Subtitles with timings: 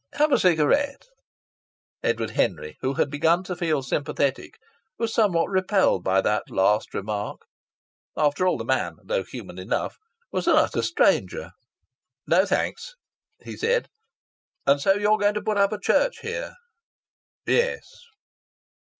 [0.13, 1.05] Have a cigarette?"
[2.01, 4.57] Edward Henry, who had begun to feel sympathetic,
[4.97, 7.45] was somewhat repelled by these odd last remarks.
[8.17, 9.97] After all the man, though human enough,
[10.31, 11.51] was an utter stranger.
[12.25, 12.95] "No thanks,"
[13.43, 13.89] he said.
[14.65, 16.55] "And so you're going to put up a church here?"
[17.45, 17.85] "Yes."